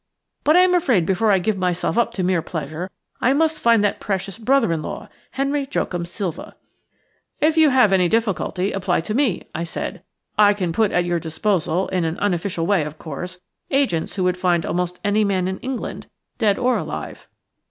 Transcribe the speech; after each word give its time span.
But 0.43 0.55
I 0.55 0.61
am 0.61 0.73
afraid 0.73 1.05
before 1.05 1.29
I 1.31 1.37
give 1.37 1.59
myself 1.59 1.95
up 1.95 2.11
to 2.15 2.23
mere 2.23 2.41
pleasure 2.41 2.89
I 3.21 3.33
must 3.33 3.59
find 3.59 3.83
that 3.83 3.99
precious 3.99 4.39
brother 4.39 4.73
in 4.73 4.81
law, 4.81 5.09
Henry 5.33 5.67
Joachim 5.71 6.05
Silva." 6.07 6.55
"If 7.39 7.55
you 7.55 7.69
have 7.69 7.93
any 7.93 8.09
difficulty 8.09 8.71
apply 8.71 9.01
to 9.01 9.13
me," 9.13 9.43
I 9.53 9.63
said. 9.63 10.01
"I 10.39 10.55
can 10.55 10.73
put 10.73 10.91
at 10.91 11.05
your 11.05 11.19
disposal, 11.19 11.87
in 11.89 12.03
an 12.03 12.17
unofficial 12.17 12.65
way, 12.65 12.81
of 12.83 12.97
course, 12.97 13.41
agents 13.69 14.15
who 14.15 14.23
would 14.23 14.37
find 14.37 14.65
almost 14.65 14.99
any 15.05 15.23
man 15.23 15.47
in 15.47 15.59
England, 15.59 16.07
dead 16.39 16.57
or 16.57 16.79
alive." 16.79 17.27